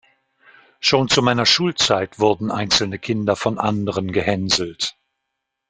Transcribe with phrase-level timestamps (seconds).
[0.79, 4.97] Schon zu meiner Schulzeit wurden einzelne Kinder von anderen gehänselt.